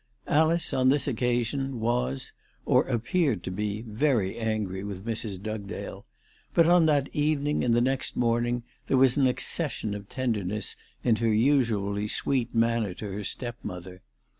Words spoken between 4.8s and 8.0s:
with Mrs. Dugdale; but on that evening and the